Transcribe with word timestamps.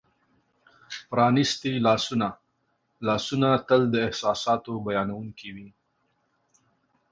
پرانیستي 1.09 1.73
لاسونه: 1.85 2.27
لاسونه 3.07 3.49
تل 3.67 3.81
د 3.93 3.95
احساساتو 4.07 4.71
بیانونکي 4.85 5.49
وي. 5.55 5.69